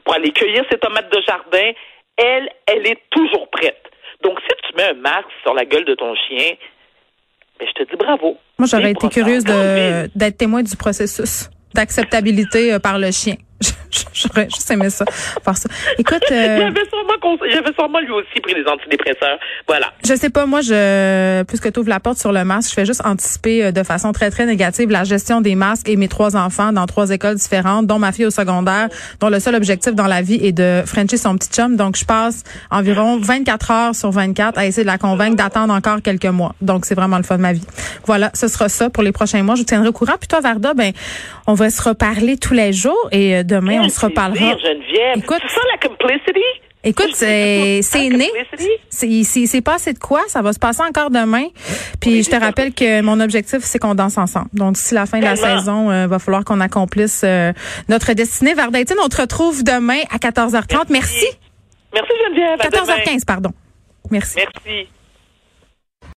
pour 0.04 0.14
aller 0.14 0.30
cueillir 0.30 0.64
ses 0.70 0.78
tomates 0.78 1.10
de 1.12 1.20
jardin. 1.22 1.72
Elle, 2.16 2.48
elle 2.66 2.86
est 2.86 3.00
toujours 3.10 3.48
prête. 3.50 3.82
Donc, 4.22 4.38
si 4.40 4.68
tu 4.68 4.76
mets 4.76 4.90
un 4.90 4.94
masque 4.94 5.28
sur 5.42 5.54
la 5.54 5.64
gueule 5.64 5.84
de 5.84 5.94
ton 5.94 6.14
chien, 6.14 6.52
ben, 7.58 7.68
je 7.68 7.72
te 7.72 7.90
dis 7.90 7.96
bravo. 7.96 8.36
Moi, 8.58 8.68
j'aurais 8.70 8.92
été 8.92 9.08
curieuse 9.08 9.44
d'être 9.44 10.36
témoin 10.36 10.62
du 10.62 10.76
processus 10.76 11.50
d'acceptabilité 11.74 12.72
euh, 12.72 12.78
par 12.78 12.98
le 12.98 13.10
chien. 13.10 13.36
J'aurais 14.12 14.48
juste 14.48 14.70
aimé 14.70 14.90
ça, 14.90 15.04
faire 15.06 15.56
ça. 15.56 15.68
Écoute, 15.98 16.22
euh, 16.30 16.58
j'avais 16.58 16.84
sûrement, 16.88 17.38
j'avais 17.48 17.72
sûrement 17.72 18.00
lui 18.00 18.10
aussi 18.10 18.40
pris 18.40 18.54
des 18.54 18.64
antidépresseurs. 18.66 19.38
Voilà. 19.66 19.92
Je 20.06 20.14
sais 20.14 20.30
pas, 20.30 20.46
moi, 20.46 20.60
je, 20.60 21.42
puisque 21.44 21.72
tu 21.72 21.80
ouvres 21.80 21.88
la 21.88 22.00
porte 22.00 22.18
sur 22.18 22.32
le 22.32 22.44
masque, 22.44 22.70
je 22.70 22.74
fais 22.74 22.86
juste 22.86 23.02
anticiper 23.04 23.64
euh, 23.64 23.72
de 23.72 23.82
façon 23.82 24.12
très 24.12 24.30
très 24.30 24.46
négative 24.46 24.90
la 24.90 25.04
gestion 25.04 25.40
des 25.40 25.54
masques 25.54 25.88
et 25.88 25.96
mes 25.96 26.08
trois 26.08 26.36
enfants 26.36 26.72
dans 26.72 26.86
trois 26.86 27.10
écoles 27.10 27.36
différentes, 27.36 27.86
dont 27.86 27.98
ma 27.98 28.12
fille 28.12 28.26
au 28.26 28.30
secondaire, 28.30 28.88
dont 29.20 29.28
le 29.28 29.40
seul 29.40 29.54
objectif 29.54 29.94
dans 29.94 30.06
la 30.06 30.22
vie 30.22 30.38
est 30.42 30.52
de 30.52 30.82
frencher 30.86 31.16
son 31.16 31.36
petit 31.36 31.50
chum. 31.50 31.76
Donc, 31.76 31.96
je 31.96 32.04
passe 32.04 32.42
environ 32.70 33.18
24 33.18 33.70
heures 33.70 33.94
sur 33.94 34.10
24 34.10 34.58
à 34.58 34.66
essayer 34.66 34.84
de 34.84 34.88
la 34.88 34.98
convaincre 34.98 35.36
d'attendre 35.36 35.72
encore 35.74 36.02
quelques 36.02 36.24
mois. 36.26 36.54
Donc, 36.60 36.84
c'est 36.84 36.94
vraiment 36.94 37.16
le 37.16 37.22
fun 37.22 37.36
de 37.36 37.42
ma 37.42 37.52
vie. 37.52 37.66
Voilà, 38.06 38.30
ce 38.34 38.48
sera 38.48 38.68
ça 38.68 38.90
pour 38.90 39.02
les 39.02 39.12
prochains 39.12 39.42
mois. 39.42 39.54
Je 39.54 39.60
vous 39.60 39.66
tiendrai 39.66 39.88
au 39.88 39.92
courant. 39.92 40.14
Puis 40.18 40.28
toi, 40.28 40.40
Varda, 40.40 40.74
ben, 40.74 40.92
on 41.46 41.54
va 41.54 41.70
se 41.70 41.82
reparler 41.82 42.36
tous 42.36 42.54
les 42.54 42.72
jours 42.72 43.08
et 43.12 43.36
euh, 43.36 43.42
demain, 43.42 43.83
on 43.84 43.88
se 43.88 44.00
reparlera. 44.00 44.56
Geneviève. 44.58 45.16
Écoute, 45.16 45.40
c'est 45.46 45.54
ça 45.54 45.60
la 45.72 45.88
complicity? 45.88 46.40
Écoute, 46.84 47.14
c'est 47.14 47.80
né. 48.10 48.30
C'est 48.90 49.60
passé 49.62 49.92
de 49.92 49.98
quoi? 49.98 50.22
Ça 50.28 50.42
va 50.42 50.52
se 50.52 50.58
passer 50.58 50.82
encore 50.82 51.10
demain. 51.10 51.46
Puis 52.00 52.22
je 52.22 52.30
te 52.30 52.36
rappelle 52.36 52.74
que 52.74 53.00
mon 53.00 53.20
objectif, 53.20 53.60
c'est 53.62 53.78
qu'on 53.78 53.94
danse 53.94 54.18
ensemble. 54.18 54.48
Donc, 54.52 54.74
d'ici 54.74 54.94
la 54.94 55.06
fin 55.06 55.18
de 55.18 55.24
la 55.24 55.36
saison, 55.36 55.90
il 55.90 55.94
euh, 55.94 56.06
va 56.06 56.18
falloir 56.18 56.44
qu'on 56.44 56.60
accomplisse 56.60 57.22
euh, 57.24 57.52
notre 57.88 58.12
destinée. 58.12 58.54
Verdetine, 58.54 58.96
on 59.02 59.08
te 59.08 59.20
retrouve 59.20 59.64
demain 59.64 60.00
à 60.10 60.18
14h30. 60.18 60.86
Merci. 60.90 61.26
Merci, 61.92 62.12
Geneviève. 62.26 62.58
14h15, 62.58 63.24
pardon. 63.24 63.50
Merci. 64.10 64.36
Merci. 64.36 64.88